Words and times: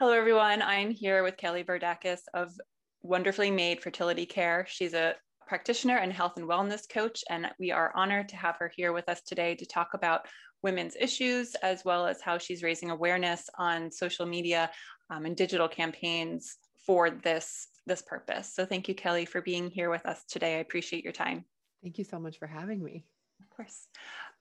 Hello, 0.00 0.12
everyone. 0.12 0.62
I'm 0.62 0.90
here 0.90 1.24
with 1.24 1.36
Kelly 1.36 1.64
Bardakis 1.64 2.20
of 2.32 2.56
Wonderfully 3.02 3.50
Made 3.50 3.82
Fertility 3.82 4.26
Care. 4.26 4.64
She's 4.68 4.94
a 4.94 5.16
practitioner 5.48 5.96
and 5.96 6.12
health 6.12 6.34
and 6.36 6.48
wellness 6.48 6.88
coach, 6.88 7.24
and 7.28 7.48
we 7.58 7.72
are 7.72 7.90
honored 7.96 8.28
to 8.28 8.36
have 8.36 8.54
her 8.60 8.70
here 8.76 8.92
with 8.92 9.08
us 9.08 9.22
today 9.22 9.56
to 9.56 9.66
talk 9.66 9.94
about 9.94 10.28
women's 10.62 10.94
issues 11.00 11.56
as 11.64 11.84
well 11.84 12.06
as 12.06 12.20
how 12.22 12.38
she's 12.38 12.62
raising 12.62 12.90
awareness 12.92 13.50
on 13.58 13.90
social 13.90 14.24
media 14.24 14.70
um, 15.10 15.26
and 15.26 15.36
digital 15.36 15.66
campaigns 15.66 16.58
for 16.86 17.10
this 17.10 17.66
this 17.84 18.02
purpose. 18.02 18.54
So 18.54 18.64
thank 18.64 18.86
you, 18.86 18.94
Kelly, 18.94 19.24
for 19.24 19.42
being 19.42 19.68
here 19.68 19.90
with 19.90 20.06
us 20.06 20.22
today. 20.28 20.58
I 20.58 20.60
appreciate 20.60 21.02
your 21.02 21.12
time. 21.12 21.44
Thank 21.82 21.98
you 21.98 22.04
so 22.04 22.20
much 22.20 22.38
for 22.38 22.46
having 22.46 22.84
me. 22.84 23.04
Of 23.40 23.50
course. 23.50 23.88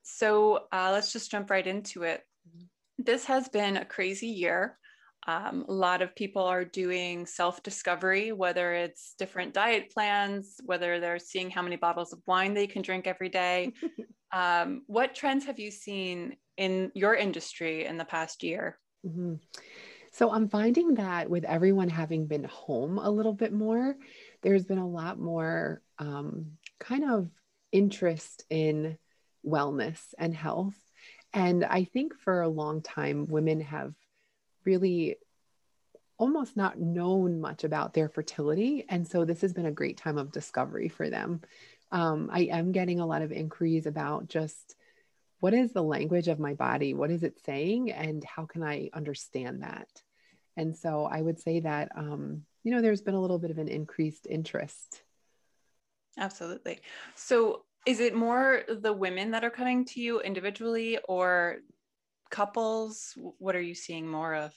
So 0.03 0.67
uh, 0.71 0.91
let's 0.91 1.11
just 1.11 1.31
jump 1.31 1.49
right 1.49 1.65
into 1.65 2.03
it. 2.03 2.21
Mm-hmm. 2.47 2.65
This 2.99 3.25
has 3.25 3.49
been 3.49 3.77
a 3.77 3.85
crazy 3.85 4.27
year. 4.27 4.77
Um, 5.27 5.65
a 5.67 5.73
lot 5.73 6.01
of 6.01 6.15
people 6.15 6.43
are 6.43 6.63
doing 6.63 7.25
self 7.25 7.61
discovery, 7.61 8.31
whether 8.31 8.73
it's 8.73 9.13
different 9.17 9.53
diet 9.53 9.91
plans, 9.91 10.55
whether 10.63 11.01
they're 11.01 11.19
seeing 11.19 11.49
how 11.49 11.61
many 11.61 11.75
bottles 11.75 12.13
of 12.13 12.21
wine 12.25 12.53
they 12.53 12.65
can 12.65 12.81
drink 12.81 13.07
every 13.07 13.27
day. 13.27 13.73
um, 14.31 14.83
what 14.87 15.13
trends 15.13 15.45
have 15.45 15.59
you 15.59 15.69
seen 15.69 16.37
in 16.55 16.91
your 16.95 17.13
industry 17.13 17.85
in 17.85 17.97
the 17.97 18.05
past 18.05 18.41
year? 18.41 18.79
Mm-hmm. 19.05 19.35
So 20.13 20.31
I'm 20.31 20.47
finding 20.47 20.95
that 20.95 21.29
with 21.29 21.43
everyone 21.43 21.89
having 21.89 22.25
been 22.25 22.45
home 22.45 22.97
a 22.97 23.09
little 23.09 23.33
bit 23.33 23.51
more, 23.51 23.97
there's 24.41 24.65
been 24.65 24.77
a 24.77 24.87
lot 24.87 25.19
more 25.19 25.81
um, 25.99 26.53
kind 26.79 27.03
of 27.03 27.29
interest 27.71 28.45
in 28.49 28.97
wellness 29.45 29.99
and 30.17 30.33
health. 30.33 30.77
And 31.33 31.65
I 31.65 31.83
think 31.83 32.13
for 32.15 32.41
a 32.41 32.47
long 32.47 32.81
time, 32.81 33.27
women 33.27 33.59
have 33.61 33.93
really 34.67 35.15
almost 36.19 36.57
not 36.57 36.79
known 36.79 37.39
much 37.39 37.63
about 37.63 37.93
their 37.93 38.09
fertility. 38.09 38.85
And 38.89 39.07
so 39.07 39.23
this 39.23 39.41
has 39.41 39.53
been 39.53 39.65
a 39.65 39.71
great 39.71 39.97
time 39.97 40.17
of 40.17 40.31
discovery 40.31 40.89
for 40.89 41.09
them. 41.09 41.41
Um, 41.91 42.29
I 42.31 42.41
am 42.41 42.71
getting 42.71 42.99
a 42.99 43.05
lot 43.05 43.21
of 43.21 43.31
inquiries 43.31 43.85
about 43.85 44.27
just 44.27 44.75
what 45.39 45.53
is 45.53 45.71
the 45.71 45.83
language 45.83 46.27
of 46.27 46.39
my 46.39 46.53
body? 46.53 46.93
What 46.93 47.11
is 47.11 47.23
it 47.23 47.39
saying? 47.45 47.91
And 47.91 48.23
how 48.23 48.45
can 48.45 48.63
I 48.63 48.89
understand 48.93 49.61
that? 49.61 49.87
And 50.57 50.75
so 50.75 51.05
I 51.05 51.21
would 51.21 51.39
say 51.39 51.59
that, 51.61 51.91
um, 51.95 52.43
you 52.63 52.71
know, 52.71 52.81
there's 52.81 53.01
been 53.01 53.13
a 53.13 53.21
little 53.21 53.39
bit 53.39 53.51
of 53.51 53.59
an 53.59 53.67
increased 53.67 54.25
interest. 54.27 55.03
Absolutely. 56.17 56.79
So 57.15 57.63
is 57.85 57.99
it 57.99 58.15
more 58.15 58.63
the 58.67 58.91
women 58.91 59.31
that 59.31 59.45
are 59.45 59.51
coming 59.51 59.85
to 59.85 60.01
you 60.01 60.19
individually 60.19 60.97
or 61.07 61.57
couples? 62.29 63.17
What 63.37 63.55
are 63.55 63.61
you 63.61 63.75
seeing 63.75 64.07
more 64.07 64.35
of? 64.35 64.53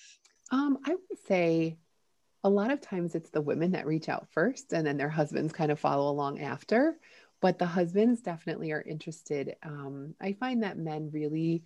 Um, 0.51 0.79
I 0.85 0.91
would 0.91 1.27
say 1.27 1.79
a 2.43 2.51
lot 2.51 2.71
of 2.71 2.81
times 2.81 3.15
it's 3.15 3.31
the 3.31 3.41
women 3.41 3.73
that 3.73 3.87
reach 3.87 4.09
out 4.09 4.29
first 4.31 4.73
and 4.73 4.87
then 4.87 4.97
their 4.97 5.09
husbands 5.09 5.53
kind 5.53 5.71
of 5.71 5.79
follow 5.79 6.11
along 6.11 6.41
after. 6.41 6.99
But 7.41 7.59
the 7.59 7.67
husbands 7.67 8.21
definitely 8.21 8.73
are 8.73 8.83
interested. 8.83 9.57
Um, 9.63 10.15
I 10.21 10.35
find 10.35 10.63
that 10.63 10.77
men 10.77 11.11
really 11.13 11.65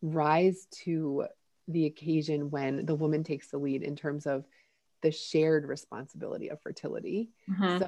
rise 0.00 0.66
to 0.84 1.26
the 1.68 1.86
occasion 1.86 2.50
when 2.50 2.86
the 2.86 2.94
woman 2.94 3.22
takes 3.22 3.48
the 3.48 3.58
lead 3.58 3.82
in 3.82 3.94
terms 3.94 4.26
of 4.26 4.44
the 5.02 5.10
shared 5.10 5.66
responsibility 5.66 6.48
of 6.48 6.60
fertility. 6.60 7.30
Mm-hmm. 7.50 7.78
So 7.78 7.86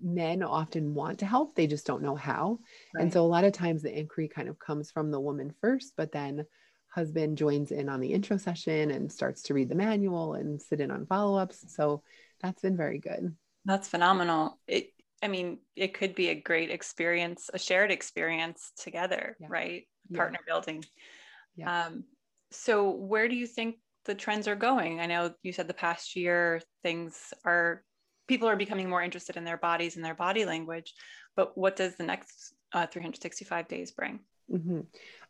men 0.00 0.42
often 0.42 0.94
want 0.94 1.18
to 1.18 1.26
help, 1.26 1.54
they 1.54 1.66
just 1.66 1.86
don't 1.86 2.02
know 2.02 2.14
how. 2.14 2.60
Right. 2.94 3.02
And 3.02 3.12
so 3.12 3.22
a 3.22 3.26
lot 3.26 3.44
of 3.44 3.52
times 3.52 3.82
the 3.82 3.96
inquiry 3.96 4.28
kind 4.28 4.48
of 4.48 4.58
comes 4.58 4.90
from 4.90 5.10
the 5.10 5.20
woman 5.20 5.54
first, 5.60 5.94
but 5.96 6.12
then 6.12 6.46
husband 6.92 7.38
joins 7.38 7.70
in 7.70 7.88
on 7.88 8.00
the 8.00 8.12
intro 8.12 8.36
session 8.36 8.90
and 8.90 9.10
starts 9.10 9.42
to 9.42 9.54
read 9.54 9.68
the 9.68 9.74
manual 9.74 10.34
and 10.34 10.60
sit 10.60 10.80
in 10.80 10.90
on 10.90 11.06
follow-ups. 11.06 11.74
So 11.74 12.02
that's 12.40 12.60
been 12.60 12.76
very 12.76 12.98
good. 12.98 13.34
That's 13.64 13.88
phenomenal. 13.88 14.58
It 14.66 14.90
I 15.22 15.28
mean, 15.28 15.58
it 15.76 15.94
could 15.94 16.16
be 16.16 16.30
a 16.30 16.34
great 16.34 16.70
experience, 16.70 17.48
a 17.54 17.58
shared 17.58 17.92
experience 17.92 18.72
together, 18.76 19.36
yeah. 19.38 19.46
right? 19.48 19.86
Yeah. 20.10 20.16
Partner 20.16 20.40
building. 20.46 20.84
Yeah. 21.54 21.86
Um, 21.86 22.04
so 22.50 22.90
where 22.90 23.28
do 23.28 23.36
you 23.36 23.46
think 23.46 23.76
the 24.04 24.16
trends 24.16 24.48
are 24.48 24.56
going? 24.56 25.00
I 25.00 25.06
know 25.06 25.32
you 25.44 25.52
said 25.52 25.68
the 25.68 25.74
past 25.74 26.16
year 26.16 26.60
things 26.82 27.32
are 27.44 27.84
people 28.26 28.48
are 28.48 28.56
becoming 28.56 28.90
more 28.90 29.02
interested 29.02 29.36
in 29.36 29.44
their 29.44 29.56
bodies 29.56 29.94
and 29.94 30.04
their 30.04 30.14
body 30.14 30.44
language, 30.44 30.92
but 31.36 31.56
what 31.56 31.76
does 31.76 31.94
the 31.96 32.04
next 32.04 32.52
uh, 32.72 32.86
365 32.86 33.68
days 33.68 33.92
bring? 33.92 34.20
Mm-hmm. 34.50 34.80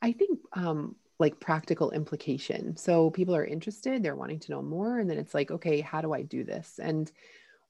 I 0.00 0.12
think 0.12 0.38
um, 0.54 0.97
like 1.19 1.41
practical 1.41 1.91
implication. 1.91 2.77
So 2.77 3.11
people 3.11 3.37
are 3.37 3.45
interested, 3.45 4.03
they're 4.03 4.17
wanting 4.17 4.41
to 4.41 4.50
know 4.50 4.62
more, 4.62 4.99
and 4.99 5.09
then 5.09 5.19
it's 5.19 5.34
like, 5.34 5.50
okay, 5.50 5.81
how 5.81 6.00
do 6.00 6.12
I 6.12 6.23
do 6.23 6.45
this? 6.45 6.81
And 6.83 7.11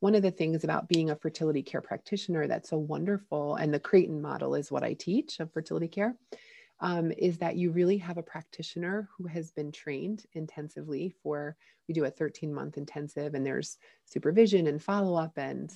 one 0.01 0.15
of 0.15 0.23
the 0.23 0.31
things 0.31 0.65
about 0.65 0.89
being 0.89 1.11
a 1.11 1.17
fertility 1.17 1.63
care 1.63 1.81
practitioner 1.81 2.47
that's 2.47 2.71
so 2.71 2.79
wonderful, 2.79 3.57
and 3.57 3.73
the 3.73 3.81
Creighton 3.81 4.21
model 4.21 4.55
is 4.55 4.71
what 4.71 4.83
I 4.83 4.95
teach 4.95 5.39
of 5.39 5.53
fertility 5.53 5.89
care, 5.89 6.17
um, 6.81 7.13
is 7.13 7.39
that 7.39 7.57
you 7.57 7.71
really 7.71 7.99
have 7.99 8.19
a 8.19 8.23
practitioner 8.23 9.09
who 9.17 9.27
has 9.27 9.53
been 9.53 9.71
trained 9.71 10.25
intensively 10.33 11.15
for, 11.23 11.57
we 11.87 11.95
do 11.95 12.05
a 12.05 12.11
13 12.11 12.53
month 12.53 12.77
intensive, 12.77 13.35
and 13.35 13.47
there's 13.47 13.79
supervision 14.05 14.67
and 14.67 14.83
follow 14.83 15.15
up, 15.17 15.37
and 15.37 15.73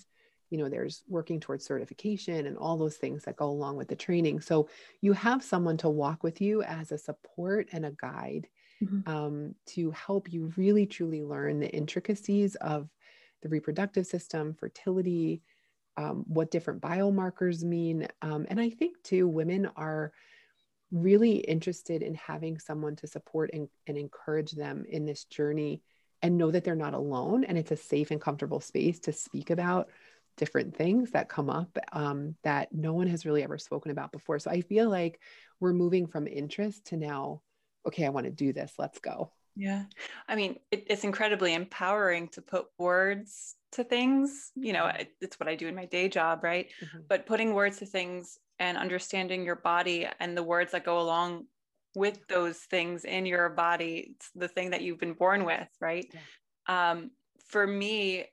you 0.51 0.59
know, 0.59 0.69
there's 0.69 1.03
working 1.09 1.41
towards 1.41 1.65
certification 1.65 2.47
and 2.47 2.57
all 2.57 2.77
those 2.77 2.97
things 2.97 3.25
that 3.25 3.37
go 3.37 3.47
along 3.47 3.77
with 3.77 3.89
the 3.89 3.97
training. 3.97 4.41
So 4.41 4.69
you 5.01 5.13
have 5.13 5.43
someone 5.43 5.77
to 5.79 5.89
walk 5.89 6.23
with 6.23 6.41
you 6.41 6.63
as 6.63 6.93
a 6.93 6.99
support 6.99 7.69
and 7.73 7.85
a 7.85 7.91
guide 7.91 8.47
mm-hmm. 8.83 9.09
um, 9.11 9.55
to 9.67 9.91
help 9.91 10.33
you 10.33 10.53
really 10.57 10.87
truly 10.87 11.23
learn 11.23 11.61
the 11.61 11.71
intricacies 11.71 12.55
of 12.57 12.89
the 13.43 13.49
reproductive 13.49 14.07
system, 14.07 14.55
fertility, 14.55 15.43
um, 15.97 16.25
what 16.29 16.51
different 16.51 16.81
biomarkers 16.81 17.63
mean. 17.63 18.07
Um, 18.23 18.47
and 18.49 18.61
I 18.61 18.71
think 18.71 19.03
too, 19.03 19.27
women 19.27 19.71
are 19.77 20.13
really 20.93 21.37
interested 21.37 22.03
in 22.03 22.15
having 22.15 22.59
someone 22.59 22.97
to 22.97 23.07
support 23.07 23.51
and, 23.53 23.69
and 23.87 23.97
encourage 23.97 24.53
them 24.53 24.85
in 24.89 25.05
this 25.05 25.25
journey 25.25 25.83
and 26.23 26.39
know 26.39 26.51
that 26.51 26.65
they're 26.65 26.75
not 26.75 26.95
alone 26.95 27.45
and 27.45 27.59
it's 27.59 27.73
a 27.73 27.77
safe 27.77 28.11
and 28.11 28.21
comfortable 28.21 28.61
space 28.61 28.99
to 29.01 29.13
speak 29.13 29.51
about 29.51 29.89
different 30.37 30.77
things 30.77 31.13
that 31.13 31.29
come 31.29 31.51
up 31.51 31.79
um, 31.93 32.35
that 32.45 32.73
no 32.73 32.93
one 32.93 33.07
has 33.07 33.27
really 33.27 33.43
ever 33.43 33.59
spoken 33.59 33.91
about 33.91 34.13
before. 34.13 34.39
So 34.39 34.51
I 34.51 34.61
feel 34.61 34.89
like 34.91 35.21
we're 35.61 35.73
moving 35.73 36.07
from 36.07 36.27
interest 36.27 36.87
to 36.87 36.97
now, 36.97 37.43
okay, 37.87 38.05
I 38.05 38.11
want 38.11 38.27
to 38.27 38.33
do 38.33 38.53
this. 38.53 38.75
Let's 38.79 38.99
go. 38.99 39.33
Yeah. 39.57 39.85
I 40.29 40.37
mean, 40.37 40.57
it, 40.71 40.87
it's 40.89 41.05
incredibly 41.05 41.55
empowering 41.55 42.29
to 42.29 42.43
put 42.43 42.67
words 42.79 43.55
to 43.73 43.85
things. 43.85 44.53
You 44.55 44.75
know, 44.75 44.87
it, 44.87 45.13
it's 45.21 45.41
what 45.41 45.49
I 45.49 45.55
do 45.55 45.67
in 45.67 45.75
my 45.75 45.87
day 45.87 46.09
job, 46.09 46.45
right? 46.45 46.69
Mm-hmm. 46.85 46.99
But 47.09 47.27
putting 47.27 47.55
words 47.55 47.79
to 47.79 47.87
things 47.87 48.39
and 48.59 48.77
understanding 48.77 49.45
your 49.45 49.57
body 49.57 50.07
and 50.21 50.37
the 50.37 50.43
words 50.43 50.73
that 50.73 50.85
go 50.85 51.01
along 51.01 51.47
with 51.95 52.27
those 52.29 52.59
things 52.59 53.05
in 53.05 53.25
your 53.25 53.49
body, 53.49 54.13
it's 54.15 54.31
the 54.35 54.49
thing 54.49 54.71
that 54.71 54.83
you've 54.83 55.01
been 55.01 55.15
born 55.15 55.45
with, 55.45 55.69
right? 55.81 56.07
Yeah. 56.69 56.91
Um, 56.91 57.11
for 57.49 57.67
me, 57.67 58.27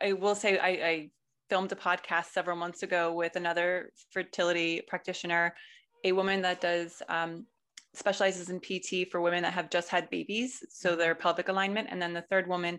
I 0.00 0.12
will 0.12 0.34
say 0.34 0.58
I, 0.58 0.68
I 0.68 1.10
filmed 1.52 1.70
a 1.70 1.74
podcast 1.76 2.32
several 2.32 2.56
months 2.56 2.82
ago 2.82 3.12
with 3.12 3.36
another 3.36 3.90
fertility 4.10 4.80
practitioner, 4.88 5.54
a 6.02 6.10
woman 6.12 6.40
that 6.40 6.62
does 6.62 7.02
um, 7.10 7.44
specializes 7.92 8.48
in 8.48 8.58
PT 8.58 9.10
for 9.10 9.20
women 9.20 9.42
that 9.42 9.52
have 9.52 9.68
just 9.68 9.90
had 9.90 10.08
babies, 10.08 10.64
so 10.70 10.88
mm-hmm. 10.88 10.98
their 10.98 11.14
pelvic 11.14 11.50
alignment. 11.50 11.88
And 11.90 12.00
then 12.00 12.14
the 12.14 12.22
third 12.22 12.48
woman 12.48 12.78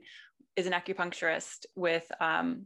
is 0.56 0.66
an 0.66 0.74
acupuncturist 0.74 1.68
with 1.76 2.12
um, 2.20 2.66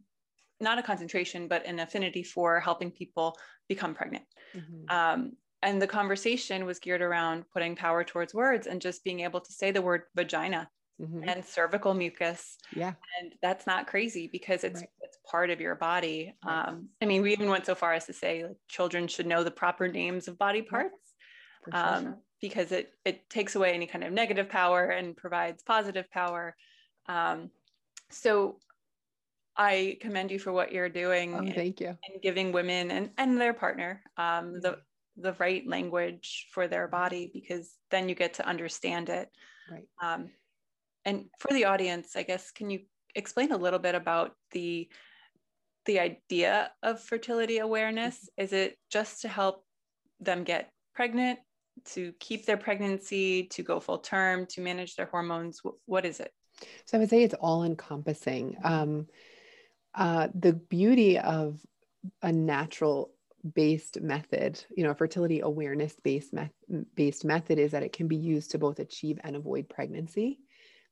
not 0.62 0.79
a 0.79 0.81
concentration, 0.81 1.50
but 1.50 1.66
an 1.66 1.78
affinity 1.79 2.24
for 2.24 2.62
helping 2.62 2.89
people 2.89 3.38
become 3.68 3.94
pregnant. 3.94 4.24
Mm-hmm. 4.56 4.89
Um, 4.89 5.33
and 5.62 5.81
the 5.81 5.88
conversation 5.88 6.63
was 6.63 6.80
geared 6.80 7.01
around 7.01 7.44
putting 7.51 7.75
power 7.75 8.06
towards 8.06 8.33
words 8.33 8.65
and 8.65 8.80
just 8.80 9.03
being 9.03 9.19
able 9.19 9.42
to 9.42 9.51
say 9.51 9.71
the 9.71 9.81
word 9.81 10.03
vagina 10.15 10.69
mm-hmm. 11.01 11.27
and 11.27 11.45
cervical 11.45 11.94
mucus. 11.94 12.57
Yeah. 12.74 12.94
And 13.19 13.33
that's 13.42 13.68
not 13.68 13.88
crazy 13.88 14.30
because 14.31 14.63
it's 14.63 14.81
right. 14.81 14.89
Part 15.29 15.50
of 15.50 15.62
your 15.62 15.75
body. 15.75 16.35
Um, 16.44 16.89
I 17.01 17.06
mean, 17.06 17.21
we 17.21 17.31
even 17.33 17.50
went 17.50 17.65
so 17.65 17.75
far 17.75 17.94
as 17.94 18.06
to 18.06 18.13
say 18.13 18.44
like, 18.44 18.57
children 18.68 19.07
should 19.07 19.27
know 19.27 19.44
the 19.44 19.51
proper 19.51 19.88
names 19.88 20.27
of 20.27 20.38
body 20.38 20.62
parts. 20.62 20.95
Um, 21.71 22.15
because 22.41 22.71
it 22.71 22.94
it 23.03 23.29
takes 23.29 23.56
away 23.56 23.74
any 23.74 23.88
kind 23.88 24.03
of 24.03 24.13
negative 24.13 24.50
power 24.50 24.85
and 24.85 25.18
provides 25.18 25.63
positive 25.63 26.09
power. 26.12 26.56
Um, 27.07 27.50
so 28.09 28.59
I 29.56 29.97
commend 30.01 30.31
you 30.31 30.39
for 30.39 30.51
what 30.51 30.71
you're 30.71 30.89
doing. 30.89 31.33
Oh, 31.33 31.53
thank 31.53 31.79
you. 31.79 31.88
And 31.88 32.21
giving 32.21 32.51
women 32.51 32.91
and, 32.91 33.09
and 33.18 33.41
their 33.41 33.53
partner 33.53 34.01
um, 34.18 34.59
the 34.62 34.79
the 35.19 35.33
right 35.39 35.65
language 35.68 36.47
for 36.51 36.68
their 36.68 36.88
body 36.88 37.31
because 37.33 37.74
then 37.89 38.07
you 38.07 38.13
get 38.13 38.35
to 38.35 38.47
understand 38.47 39.09
it. 39.09 39.29
Right. 39.71 39.88
Um, 40.01 40.29
and 41.06 41.25
for 41.39 41.51
the 41.53 41.65
audience, 41.65 42.15
I 42.15 42.21
guess, 42.21 42.51
can 42.51 42.69
you 42.69 42.81
explain 43.15 43.51
a 43.51 43.57
little 43.57 43.79
bit 43.79 43.95
about 43.95 44.33
the 44.51 44.88
the 45.88 46.00
idea 46.00 46.72
of 46.84 47.01
fertility 47.01 47.57
awareness? 47.57 48.16
Mm-hmm. 48.18 48.44
Is 48.44 48.54
it 48.54 48.78
just 48.92 49.24
to 49.24 49.28
help 49.28 49.63
them 50.19 50.44
get 50.44 50.69
pregnant? 50.94 51.39
to 51.86 52.13
keep 52.19 52.45
their 52.45 52.57
pregnancy, 52.57 53.44
to 53.44 53.63
go 53.63 53.80
full 53.80 54.00
term, 54.00 54.45
to 54.48 54.62
manage 54.62 54.95
their 54.95 55.06
hormones? 55.06 55.62
What 55.86 56.06
is 56.06 56.19
it? 56.19 56.31
So 56.86 56.98
I 56.98 57.00
would 57.00 57.10
say 57.10 57.24
it's 57.24 57.36
all 57.36 57.63
encompassing. 57.63 58.57
Um, 58.63 59.07
uh, 59.94 60.28
the 60.34 60.54
beauty 60.54 61.19
of 61.19 61.60
a 62.22 62.31
natural 62.31 63.12
based 63.54 64.01
method, 64.01 64.63
you 64.75 64.84
know, 64.84 64.92
a 64.92 64.95
fertility 64.95 65.42
awareness 65.42 65.95
based 66.04 66.34
me- 66.34 66.50
based 66.95 67.25
method 67.25 67.60
is 67.60 67.72
that 67.72 67.84
it 67.84 67.94
can 67.94 68.07
be 68.07 68.16
used 68.16 68.51
to 68.51 68.57
both 68.57 68.80
achieve 68.80 69.19
and 69.24 69.36
avoid 69.36 69.69
pregnancy. 69.69 70.39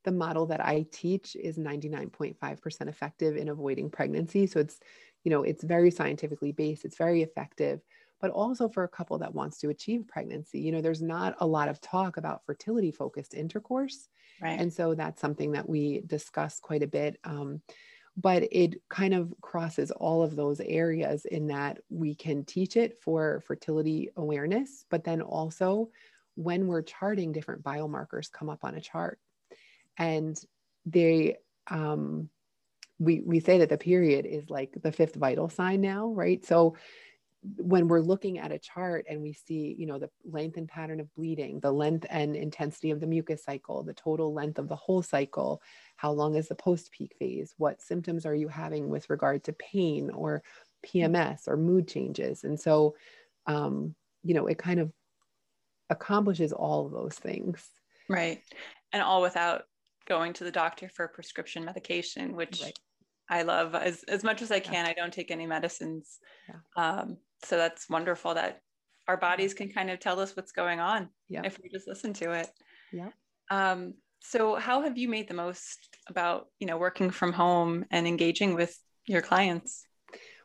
The 0.05 0.11
model 0.11 0.45
that 0.47 0.65
I 0.65 0.85
teach 0.91 1.35
is 1.35 1.57
99.5% 1.57 2.87
effective 2.87 3.35
in 3.35 3.49
avoiding 3.49 3.89
pregnancy. 3.89 4.47
So 4.47 4.59
it's, 4.59 4.79
you 5.23 5.31
know, 5.31 5.43
it's 5.43 5.63
very 5.63 5.91
scientifically 5.91 6.53
based, 6.53 6.85
it's 6.85 6.97
very 6.97 7.21
effective, 7.21 7.81
but 8.21 8.31
also 8.31 8.69
for 8.69 8.83
a 8.83 8.87
couple 8.87 9.17
that 9.19 9.35
wants 9.35 9.59
to 9.59 9.69
achieve 9.69 10.07
pregnancy. 10.07 10.59
You 10.59 10.71
know, 10.71 10.81
there's 10.81 11.01
not 11.01 11.35
a 11.39 11.47
lot 11.47 11.69
of 11.69 11.81
talk 11.81 12.17
about 12.17 12.45
fertility 12.45 12.91
focused 12.91 13.33
intercourse. 13.33 14.07
Right. 14.41 14.59
And 14.59 14.71
so 14.71 14.95
that's 14.95 15.19
something 15.19 15.51
that 15.51 15.67
we 15.67 16.01
discuss 16.05 16.59
quite 16.59 16.83
a 16.83 16.87
bit. 16.87 17.19
Um, 17.23 17.61
but 18.17 18.47
it 18.51 18.81
kind 18.89 19.13
of 19.13 19.33
crosses 19.41 19.91
all 19.91 20.23
of 20.23 20.35
those 20.35 20.61
areas 20.61 21.25
in 21.25 21.47
that 21.47 21.79
we 21.89 22.15
can 22.15 22.45
teach 22.45 22.77
it 22.77 23.01
for 23.01 23.41
fertility 23.45 24.09
awareness, 24.15 24.85
but 24.89 25.03
then 25.03 25.21
also 25.21 25.89
when 26.35 26.67
we're 26.67 26.81
charting 26.81 27.31
different 27.31 27.63
biomarkers 27.63 28.31
come 28.31 28.49
up 28.49 28.63
on 28.63 28.75
a 28.75 28.81
chart 28.81 29.19
and 29.97 30.39
they 30.85 31.37
um 31.69 32.29
we 32.99 33.21
we 33.21 33.39
say 33.39 33.59
that 33.59 33.69
the 33.69 33.77
period 33.77 34.25
is 34.25 34.49
like 34.49 34.77
the 34.81 34.91
fifth 34.91 35.15
vital 35.15 35.49
sign 35.49 35.81
now 35.81 36.07
right? 36.07 36.45
So 36.45 36.75
when 37.57 37.87
we're 37.87 37.99
looking 37.99 38.39
at 38.39 38.51
a 38.51 38.57
chart 38.57 39.05
and 39.07 39.21
we 39.21 39.31
see 39.31 39.75
you 39.77 39.85
know 39.85 39.99
the 39.99 40.09
length 40.23 40.57
and 40.57 40.67
pattern 40.67 40.99
of 40.99 41.13
bleeding 41.13 41.59
the 41.59 41.71
length 41.71 42.03
and 42.09 42.35
intensity 42.35 42.89
of 42.89 42.99
the 42.99 43.05
mucus 43.05 43.43
cycle 43.43 43.83
the 43.83 43.93
total 43.93 44.33
length 44.33 44.57
of 44.57 44.67
the 44.67 44.75
whole 44.75 45.03
cycle 45.03 45.61
how 45.95 46.11
long 46.11 46.33
is 46.33 46.47
the 46.47 46.55
post 46.55 46.91
peak 46.91 47.15
phase 47.19 47.53
what 47.57 47.83
symptoms 47.83 48.25
are 48.25 48.33
you 48.33 48.47
having 48.47 48.89
with 48.89 49.07
regard 49.11 49.43
to 49.43 49.53
pain 49.53 50.09
or 50.09 50.41
pms 50.85 51.47
or 51.47 51.57
mood 51.57 51.87
changes? 51.87 52.43
And 52.43 52.59
so 52.59 52.95
um, 53.47 53.95
you 54.23 54.33
know 54.33 54.47
it 54.47 54.57
kind 54.57 54.79
of 54.79 54.91
accomplishes 55.89 56.51
all 56.51 56.85
of 56.85 56.91
those 56.91 57.15
things. 57.15 57.69
Right. 58.09 58.41
And 58.91 59.03
all 59.03 59.21
without 59.21 59.63
going 60.07 60.33
to 60.33 60.43
the 60.43 60.51
doctor 60.51 60.89
for 60.93 61.07
prescription 61.07 61.65
medication 61.65 62.35
which 62.35 62.61
right. 62.61 62.77
I 63.29 63.41
love 63.41 63.73
as, 63.75 64.03
as 64.03 64.23
much 64.23 64.41
as 64.41 64.51
I 64.51 64.59
can. 64.59 64.85
Yeah. 64.85 64.91
I 64.91 64.93
don't 64.93 65.11
take 65.11 65.31
any 65.31 65.47
medicines. 65.47 66.19
Yeah. 66.47 66.55
Um, 66.77 67.17
so 67.43 67.57
that's 67.57 67.89
wonderful 67.89 68.35
that 68.35 68.61
our 69.07 69.17
bodies 69.17 69.53
can 69.53 69.69
kind 69.69 69.89
of 69.89 69.99
tell 69.99 70.19
us 70.19 70.35
what's 70.35 70.51
going 70.51 70.79
on 70.79 71.09
yeah. 71.29 71.41
if 71.43 71.59
we 71.61 71.69
just 71.69 71.87
listen 71.87 72.13
to 72.13 72.31
it. 72.31 72.49
Yeah. 72.91 73.09
Um, 73.49 73.95
so 74.21 74.55
how 74.55 74.81
have 74.81 74.97
you 74.97 75.07
made 75.07 75.27
the 75.27 75.35
most 75.35 75.95
about, 76.07 76.47
you 76.59 76.67
know, 76.67 76.77
working 76.77 77.11
from 77.11 77.31
home 77.31 77.85
and 77.91 78.07
engaging 78.07 78.55
with 78.55 78.77
your 79.05 79.21
clients? 79.21 79.85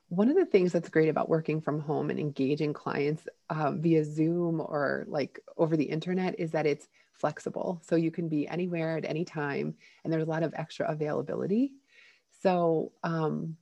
One 0.08 0.28
of 0.28 0.36
the 0.36 0.44
things 0.44 0.72
that's 0.72 0.88
great 0.88 1.08
about 1.08 1.28
working 1.28 1.60
from 1.60 1.80
home 1.80 2.10
and 2.10 2.18
engaging 2.18 2.72
clients 2.72 3.26
uh, 3.48 3.72
via 3.72 4.04
Zoom 4.04 4.60
or 4.60 5.04
like 5.08 5.40
over 5.56 5.76
the 5.76 5.84
internet 5.84 6.38
is 6.38 6.50
that 6.50 6.66
it's 6.66 6.88
flexible. 7.20 7.80
So 7.84 7.96
you 7.96 8.10
can 8.10 8.28
be 8.28 8.48
anywhere 8.48 8.96
at 8.96 9.04
any 9.04 9.24
time, 9.24 9.74
and 10.02 10.12
there's 10.12 10.26
a 10.26 10.30
lot 10.30 10.42
of 10.42 10.54
extra 10.56 10.90
availability. 10.90 11.72
So 12.42 12.92
um, 13.02 13.56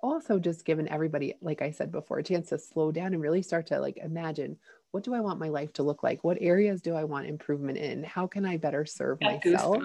also 0.00 0.38
just 0.38 0.64
given 0.64 0.88
everybody, 0.88 1.34
like 1.40 1.62
I 1.62 1.70
said 1.70 1.92
before, 1.92 2.18
a 2.18 2.22
chance 2.22 2.48
to 2.50 2.58
slow 2.58 2.90
down 2.92 3.14
and 3.14 3.22
really 3.22 3.42
start 3.42 3.66
to 3.68 3.80
like 3.80 3.98
imagine 3.98 4.56
what 4.90 5.02
do 5.02 5.12
I 5.12 5.20
want 5.20 5.40
my 5.40 5.48
life 5.48 5.72
to 5.72 5.82
look 5.82 6.04
like? 6.04 6.22
What 6.22 6.38
areas 6.40 6.80
do 6.80 6.94
I 6.94 7.02
want 7.02 7.26
improvement 7.26 7.78
in? 7.78 8.04
How 8.04 8.28
can 8.28 8.46
I 8.46 8.58
better 8.58 8.86
serve 8.86 9.20
myself? 9.20 9.82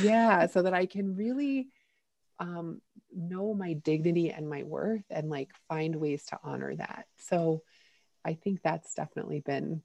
yeah, 0.00 0.46
so 0.52 0.62
that 0.62 0.72
I 0.72 0.86
can 0.86 1.16
really 1.16 1.68
um, 2.38 2.80
know 3.14 3.52
my 3.52 3.74
dignity 3.74 4.30
and 4.30 4.48
my 4.48 4.62
worth 4.62 5.04
and 5.10 5.28
like 5.28 5.50
find 5.68 5.96
ways 5.96 6.24
to 6.26 6.38
honor 6.42 6.74
that. 6.76 7.06
So 7.18 7.62
I 8.24 8.34
think 8.34 8.60
that's 8.62 8.94
definitely 8.94 9.40
been 9.40 9.82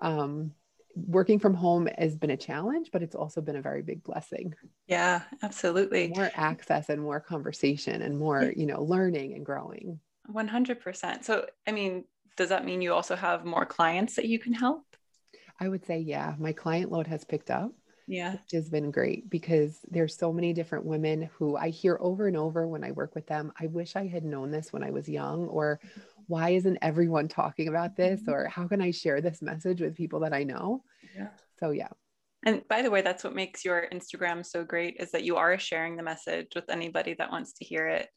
um, 0.00 0.52
working 0.94 1.38
from 1.38 1.54
home 1.54 1.88
has 1.98 2.16
been 2.16 2.30
a 2.30 2.36
challenge, 2.36 2.90
but 2.92 3.02
it's 3.02 3.14
also 3.14 3.40
been 3.40 3.56
a 3.56 3.62
very 3.62 3.82
big 3.82 4.02
blessing. 4.02 4.54
Yeah, 4.86 5.22
absolutely. 5.42 6.12
More 6.14 6.30
access 6.34 6.88
and 6.88 7.00
more 7.00 7.20
conversation 7.20 8.02
and 8.02 8.18
more, 8.18 8.52
you 8.56 8.66
know, 8.66 8.82
learning 8.82 9.34
and 9.34 9.44
growing. 9.44 10.00
100%. 10.32 11.24
So, 11.24 11.46
I 11.66 11.72
mean, 11.72 12.04
does 12.36 12.50
that 12.50 12.64
mean 12.64 12.82
you 12.82 12.92
also 12.92 13.16
have 13.16 13.44
more 13.44 13.66
clients 13.66 14.16
that 14.16 14.26
you 14.26 14.38
can 14.38 14.52
help? 14.52 14.84
I 15.60 15.68
would 15.68 15.84
say, 15.84 15.98
yeah, 15.98 16.34
my 16.38 16.52
client 16.52 16.90
load 16.90 17.06
has 17.06 17.24
picked 17.24 17.50
up. 17.50 17.72
Yeah. 18.08 18.32
Which 18.32 18.52
has 18.52 18.68
been 18.68 18.90
great 18.90 19.30
because 19.30 19.78
there's 19.88 20.16
so 20.16 20.32
many 20.32 20.52
different 20.52 20.84
women 20.84 21.30
who 21.34 21.56
I 21.56 21.68
hear 21.68 21.96
over 22.00 22.26
and 22.26 22.36
over 22.36 22.66
when 22.66 22.82
I 22.82 22.90
work 22.90 23.14
with 23.14 23.28
them. 23.28 23.52
I 23.58 23.68
wish 23.68 23.94
I 23.94 24.08
had 24.08 24.24
known 24.24 24.50
this 24.50 24.72
when 24.72 24.82
I 24.82 24.90
was 24.90 25.08
young, 25.08 25.46
or 25.46 25.78
why 26.26 26.50
isn't 26.50 26.78
everyone 26.82 27.28
talking 27.28 27.68
about 27.68 27.96
this? 27.96 28.20
Mm-hmm. 28.22 28.32
or 28.32 28.48
how 28.48 28.66
can 28.66 28.80
i 28.80 28.90
share 28.90 29.20
this 29.20 29.42
message 29.42 29.80
with 29.80 29.96
people 29.96 30.20
that 30.20 30.32
i 30.32 30.42
know? 30.42 30.82
Yeah. 31.16 31.28
So 31.58 31.70
yeah. 31.70 31.88
And 32.44 32.66
by 32.68 32.82
the 32.82 32.90
way 32.90 33.02
that's 33.02 33.24
what 33.24 33.34
makes 33.34 33.64
your 33.64 33.88
instagram 33.92 34.44
so 34.44 34.64
great 34.64 34.96
is 34.98 35.12
that 35.12 35.24
you 35.24 35.36
are 35.36 35.58
sharing 35.58 35.96
the 35.96 36.02
message 36.02 36.48
with 36.54 36.68
anybody 36.68 37.14
that 37.14 37.30
wants 37.30 37.52
to 37.54 37.64
hear 37.64 37.86
it. 37.88 38.08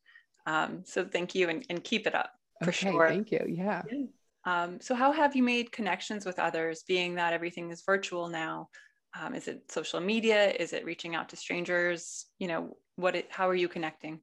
Um, 0.45 0.83
so 0.85 1.05
thank 1.05 1.35
you 1.35 1.49
and, 1.49 1.65
and 1.69 1.83
keep 1.83 2.07
it 2.07 2.15
up 2.15 2.31
for 2.63 2.69
okay, 2.69 2.91
sure. 2.91 3.07
thank 3.07 3.31
you. 3.31 3.45
Yeah, 3.47 3.81
yeah. 3.91 4.05
Um, 4.45 4.79
so 4.79 4.93
how 4.93 5.11
have 5.11 5.35
you 5.35 5.43
made 5.43 5.71
connections 5.71 6.25
with 6.25 6.39
others 6.39 6.83
being 6.87 7.15
that 7.15 7.33
everything 7.33 7.71
is 7.71 7.83
virtual 7.85 8.29
now? 8.29 8.69
Um, 9.19 9.33
is 9.33 9.47
it 9.47 9.71
social 9.71 9.99
media? 9.99 10.51
Is 10.51 10.73
it 10.73 10.85
reaching 10.85 11.15
out 11.15 11.29
to 11.29 11.35
strangers? 11.35 12.27
You 12.37 12.47
know 12.47 12.77
what 12.95 13.15
it, 13.15 13.27
how 13.29 13.49
are 13.49 13.55
you 13.55 13.67
connecting? 13.67 14.19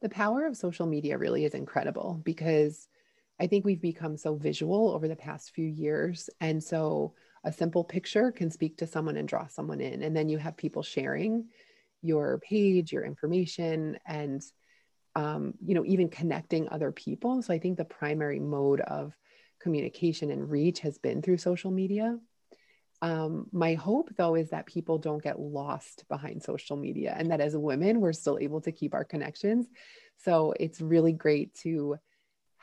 The 0.00 0.08
power 0.08 0.46
of 0.46 0.56
social 0.56 0.86
media 0.86 1.18
really 1.18 1.44
is 1.44 1.54
incredible 1.54 2.20
because 2.24 2.88
I 3.42 3.48
think 3.48 3.64
we've 3.64 3.80
become 3.80 4.16
so 4.16 4.36
visual 4.36 4.92
over 4.92 5.08
the 5.08 5.16
past 5.16 5.50
few 5.50 5.66
years. 5.66 6.30
And 6.40 6.62
so 6.62 7.14
a 7.42 7.52
simple 7.52 7.82
picture 7.82 8.30
can 8.30 8.52
speak 8.52 8.76
to 8.76 8.86
someone 8.86 9.16
and 9.16 9.26
draw 9.26 9.48
someone 9.48 9.80
in. 9.80 10.04
And 10.04 10.16
then 10.16 10.28
you 10.28 10.38
have 10.38 10.56
people 10.56 10.84
sharing 10.84 11.48
your 12.02 12.38
page, 12.38 12.92
your 12.92 13.04
information, 13.04 13.98
and 14.06 14.40
um, 15.16 15.54
you 15.66 15.74
know, 15.74 15.84
even 15.84 16.08
connecting 16.08 16.68
other 16.68 16.92
people. 16.92 17.42
So 17.42 17.52
I 17.52 17.58
think 17.58 17.78
the 17.78 17.84
primary 17.84 18.38
mode 18.38 18.80
of 18.80 19.12
communication 19.60 20.30
and 20.30 20.48
reach 20.48 20.78
has 20.80 20.98
been 20.98 21.20
through 21.20 21.38
social 21.38 21.72
media. 21.72 22.16
Um, 23.02 23.48
my 23.50 23.74
hope, 23.74 24.10
though, 24.16 24.36
is 24.36 24.50
that 24.50 24.66
people 24.66 24.98
don't 24.98 25.22
get 25.22 25.40
lost 25.40 26.04
behind 26.08 26.44
social 26.44 26.76
media 26.76 27.12
and 27.18 27.32
that 27.32 27.40
as 27.40 27.56
women, 27.56 28.00
we're 28.00 28.12
still 28.12 28.38
able 28.40 28.60
to 28.60 28.70
keep 28.70 28.94
our 28.94 29.04
connections. 29.04 29.66
So 30.18 30.54
it's 30.60 30.80
really 30.80 31.12
great 31.12 31.52
to 31.62 31.96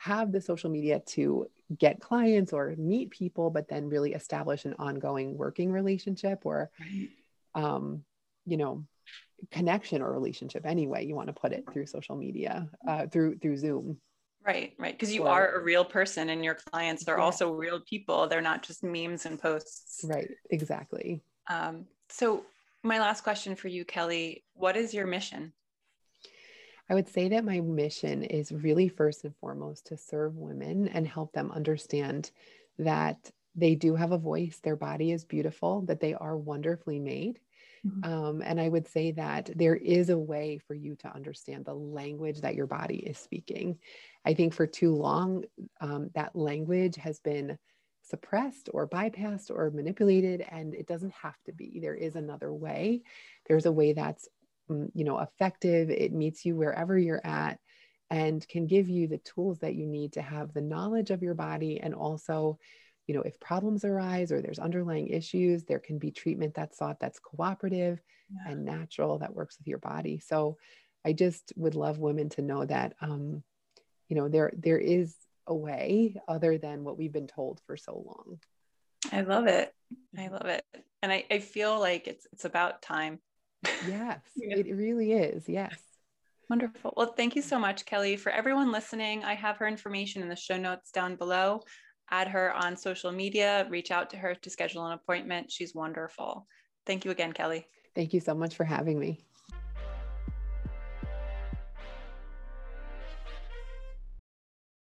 have 0.00 0.32
the 0.32 0.40
social 0.40 0.70
media 0.70 0.98
to 1.04 1.46
get 1.78 2.00
clients 2.00 2.54
or 2.54 2.74
meet 2.78 3.10
people, 3.10 3.50
but 3.50 3.68
then 3.68 3.90
really 3.90 4.14
establish 4.14 4.64
an 4.64 4.74
ongoing 4.78 5.36
working 5.36 5.70
relationship 5.70 6.40
or, 6.44 6.70
right. 6.80 7.10
um, 7.54 8.02
you 8.46 8.56
know, 8.56 8.82
connection 9.50 10.02
or 10.02 10.12
relationship 10.12 10.66
anyway 10.66 11.02
you 11.02 11.14
want 11.14 11.26
to 11.26 11.32
put 11.32 11.50
it 11.50 11.64
through 11.72 11.86
social 11.86 12.14
media 12.14 12.68
uh, 12.86 13.06
through 13.06 13.38
through 13.38 13.56
zoom. 13.56 13.98
Right 14.46 14.74
right 14.78 14.92
because 14.92 15.14
you 15.14 15.22
or, 15.22 15.30
are 15.30 15.54
a 15.56 15.62
real 15.62 15.84
person 15.84 16.28
and 16.28 16.44
your 16.44 16.56
clients 16.70 17.08
are 17.08 17.16
yeah. 17.16 17.24
also 17.24 17.52
real 17.52 17.80
people. 17.80 18.26
They're 18.26 18.42
not 18.42 18.62
just 18.62 18.82
memes 18.82 19.24
and 19.24 19.40
posts. 19.40 20.04
Right 20.04 20.30
exactly. 20.50 21.22
Um, 21.48 21.86
so 22.10 22.44
my 22.82 22.98
last 22.98 23.22
question 23.22 23.54
for 23.54 23.68
you 23.68 23.84
kelly 23.84 24.44
what 24.54 24.76
is 24.76 24.94
your 24.94 25.06
mission 25.06 25.52
I 26.90 26.94
would 26.94 27.08
say 27.08 27.28
that 27.28 27.44
my 27.44 27.60
mission 27.60 28.24
is 28.24 28.50
really 28.50 28.88
first 28.88 29.24
and 29.24 29.34
foremost 29.36 29.86
to 29.86 29.96
serve 29.96 30.36
women 30.36 30.88
and 30.88 31.06
help 31.06 31.32
them 31.32 31.52
understand 31.52 32.32
that 32.78 33.30
they 33.54 33.76
do 33.76 33.94
have 33.94 34.10
a 34.10 34.18
voice, 34.18 34.58
their 34.60 34.76
body 34.76 35.12
is 35.12 35.24
beautiful, 35.24 35.82
that 35.82 36.00
they 36.00 36.14
are 36.14 36.36
wonderfully 36.36 36.98
made. 36.98 37.38
Mm-hmm. 37.86 38.12
Um, 38.12 38.42
and 38.44 38.60
I 38.60 38.68
would 38.68 38.88
say 38.88 39.12
that 39.12 39.50
there 39.54 39.76
is 39.76 40.10
a 40.10 40.18
way 40.18 40.58
for 40.58 40.74
you 40.74 40.96
to 40.96 41.14
understand 41.14 41.64
the 41.64 41.74
language 41.74 42.40
that 42.40 42.56
your 42.56 42.66
body 42.66 42.96
is 42.96 43.18
speaking. 43.18 43.78
I 44.24 44.34
think 44.34 44.52
for 44.52 44.66
too 44.66 44.94
long, 44.94 45.44
um, 45.80 46.10
that 46.14 46.34
language 46.34 46.96
has 46.96 47.20
been 47.20 47.56
suppressed 48.02 48.68
or 48.72 48.88
bypassed 48.88 49.50
or 49.50 49.70
manipulated, 49.70 50.44
and 50.50 50.74
it 50.74 50.86
doesn't 50.86 51.14
have 51.14 51.36
to 51.46 51.52
be. 51.52 51.78
There 51.80 51.94
is 51.94 52.16
another 52.16 52.52
way. 52.52 53.02
There's 53.46 53.66
a 53.66 53.72
way 53.72 53.92
that's 53.92 54.28
you 54.94 55.04
know 55.04 55.18
effective 55.18 55.90
it 55.90 56.12
meets 56.12 56.44
you 56.44 56.56
wherever 56.56 56.98
you're 56.98 57.24
at 57.24 57.58
and 58.10 58.46
can 58.48 58.66
give 58.66 58.88
you 58.88 59.06
the 59.06 59.18
tools 59.18 59.60
that 59.60 59.74
you 59.74 59.86
need 59.86 60.12
to 60.12 60.22
have 60.22 60.52
the 60.52 60.60
knowledge 60.60 61.10
of 61.10 61.22
your 61.22 61.34
body 61.34 61.80
and 61.80 61.94
also 61.94 62.58
you 63.06 63.14
know 63.14 63.22
if 63.22 63.38
problems 63.40 63.84
arise 63.84 64.30
or 64.30 64.40
there's 64.40 64.58
underlying 64.58 65.08
issues 65.08 65.64
there 65.64 65.78
can 65.78 65.98
be 65.98 66.10
treatment 66.10 66.54
that's 66.54 66.78
thought 66.78 67.00
that's 67.00 67.18
cooperative 67.18 68.00
yeah. 68.32 68.52
and 68.52 68.64
natural 68.64 69.18
that 69.18 69.34
works 69.34 69.58
with 69.58 69.66
your 69.66 69.78
body. 69.78 70.18
So 70.18 70.56
i 71.04 71.12
just 71.12 71.52
would 71.56 71.74
love 71.74 71.98
women 71.98 72.28
to 72.28 72.42
know 72.42 72.64
that 72.64 72.94
um, 73.00 73.42
you 74.08 74.16
know 74.16 74.28
there 74.28 74.52
there 74.56 74.78
is 74.78 75.14
a 75.46 75.54
way 75.54 76.14
other 76.28 76.58
than 76.58 76.84
what 76.84 76.98
we've 76.98 77.12
been 77.12 77.26
told 77.26 77.60
for 77.66 77.76
so 77.76 78.04
long. 78.06 78.38
I 79.10 79.22
love 79.22 79.46
it. 79.46 79.74
I 80.16 80.28
love 80.28 80.46
it. 80.46 80.64
And 81.02 81.10
i, 81.10 81.24
I 81.30 81.38
feel 81.40 81.80
like 81.80 82.06
it's 82.06 82.26
it's 82.32 82.44
about 82.44 82.82
time 82.82 83.18
Yes, 83.86 84.20
it 84.36 84.74
really 84.74 85.12
is. 85.12 85.48
Yes. 85.48 85.82
Wonderful. 86.48 86.94
Well, 86.96 87.14
thank 87.16 87.36
you 87.36 87.42
so 87.42 87.58
much, 87.58 87.86
Kelly. 87.86 88.16
For 88.16 88.30
everyone 88.30 88.72
listening, 88.72 89.22
I 89.22 89.34
have 89.34 89.56
her 89.58 89.68
information 89.68 90.20
in 90.20 90.28
the 90.28 90.36
show 90.36 90.56
notes 90.56 90.90
down 90.90 91.14
below. 91.14 91.60
Add 92.10 92.26
her 92.26 92.52
on 92.52 92.76
social 92.76 93.12
media, 93.12 93.68
reach 93.70 93.92
out 93.92 94.10
to 94.10 94.16
her 94.16 94.34
to 94.34 94.50
schedule 94.50 94.84
an 94.86 94.92
appointment. 94.92 95.52
She's 95.52 95.76
wonderful. 95.76 96.48
Thank 96.86 97.04
you 97.04 97.12
again, 97.12 97.32
Kelly. 97.32 97.66
Thank 97.94 98.12
you 98.12 98.18
so 98.18 98.34
much 98.34 98.56
for 98.56 98.64
having 98.64 98.98
me. 98.98 99.24